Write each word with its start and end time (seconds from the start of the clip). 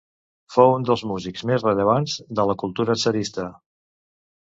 Fou 0.55 0.73
un 0.77 0.87
dels 0.87 1.03
músics 1.11 1.45
més 1.51 1.67
rellevants 1.69 2.17
de 2.41 2.49
la 2.53 2.59
cultura 2.65 2.99
tsarista. 3.03 3.51